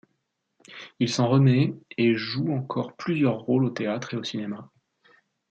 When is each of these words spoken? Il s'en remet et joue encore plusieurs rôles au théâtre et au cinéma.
Il 0.99 1.09
s'en 1.09 1.27
remet 1.29 1.75
et 1.95 2.15
joue 2.15 2.51
encore 2.55 2.95
plusieurs 2.95 3.37
rôles 3.37 3.65
au 3.65 3.69
théâtre 3.69 4.15
et 4.15 4.17
au 4.17 4.23
cinéma. 4.23 4.71